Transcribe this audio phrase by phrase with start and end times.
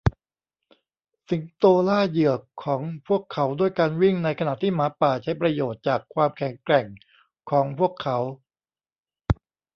[1.29, 6.85] สิงโตล่าเหยื่อของพวกเขาด้วยการวิ่งในขณะที่หมาป่าใช้ประโยชน์จากความแข็งแกร่ง
[7.49, 8.17] ของพวกเขา